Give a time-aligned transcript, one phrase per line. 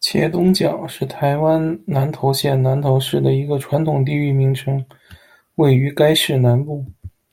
[0.00, 4.82] 茄苳脚，是台湾南投县南投市的一个传统地域名称，
[5.56, 6.82] 位于该市南部。